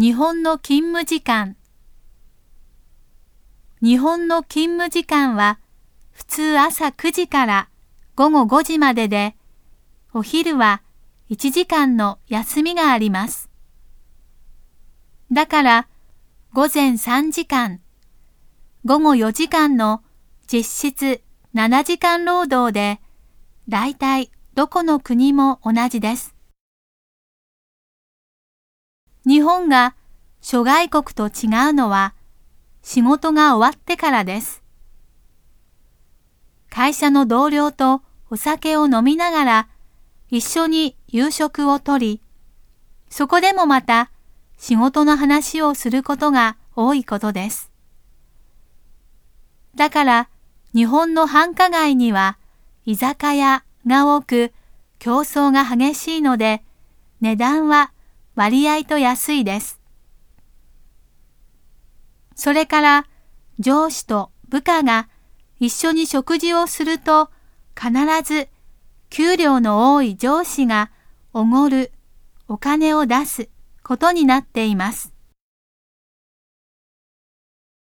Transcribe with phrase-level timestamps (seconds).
[0.00, 1.56] 日本の勤務時間
[3.82, 5.58] 日本の勤務時間は
[6.12, 7.68] 普通朝9時から
[8.14, 9.34] 午後5時までで、
[10.14, 10.82] お昼は
[11.30, 13.50] 1時間の休みがあります。
[15.32, 15.88] だから
[16.52, 17.80] 午前3時間、
[18.84, 20.04] 午後4時間の
[20.46, 21.22] 実質
[21.56, 23.00] 7時間労働で、
[23.68, 26.37] だいたいどこの国も同じです。
[29.28, 29.94] 日本が
[30.40, 32.14] 諸外国と違うのは
[32.82, 34.62] 仕事が終わってからです。
[36.70, 39.68] 会社の同僚とお酒を飲みながら
[40.30, 42.22] 一緒に夕食をとり、
[43.10, 44.10] そこでもまた
[44.56, 47.70] 仕事の話をすることが多いことです。
[49.74, 50.28] だから
[50.74, 52.38] 日本の繁華街には
[52.86, 54.54] 居酒屋が多く
[54.98, 56.62] 競争が激しいので
[57.20, 57.92] 値段は
[58.38, 59.80] 割合と安いです。
[62.36, 63.06] それから
[63.58, 65.08] 上司と部下が
[65.58, 67.30] 一緒に食事をすると
[67.76, 67.90] 必
[68.22, 68.48] ず
[69.10, 70.92] 給料の多い上司が
[71.32, 71.90] おごる、
[72.46, 73.48] お金を出す
[73.82, 75.12] ことになっています。